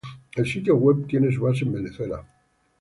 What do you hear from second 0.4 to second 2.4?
sitio web tiene su base en Venezuela.